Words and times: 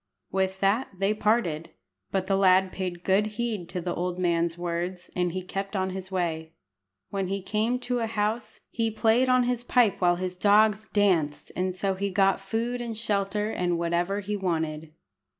With 0.31 0.61
that 0.61 0.87
they 0.97 1.13
parted; 1.13 1.69
but 2.09 2.25
the 2.25 2.35
lad 2.35 2.71
paid 2.71 3.03
good 3.03 3.27
heed 3.37 3.69
to 3.69 3.79
the 3.81 3.93
old 3.93 4.17
man's 4.17 4.57
words, 4.57 5.11
and 5.15 5.31
kept 5.47 5.75
on 5.75 5.91
his 5.91 6.09
way. 6.11 6.53
When 7.11 7.27
he 7.27 7.39
came 7.43 7.77
to 7.81 7.99
a 7.99 8.07
house, 8.07 8.61
he 8.71 8.89
played 8.89 9.29
on 9.29 9.43
his 9.43 9.63
pipe 9.63 10.01
while 10.01 10.15
his 10.15 10.35
dogs 10.35 10.87
danced, 10.91 11.51
and 11.55 11.75
so 11.75 11.93
he 11.93 12.09
got 12.09 12.41
food 12.41 12.81
and 12.81 12.97
shelter, 12.97 13.51
and 13.51 13.77
whatever 13.77 14.21
he 14.21 14.35
wanted. 14.35 14.91